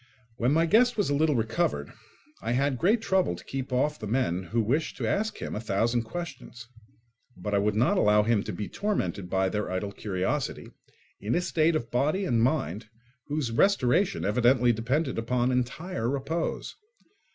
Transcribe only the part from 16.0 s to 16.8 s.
repose.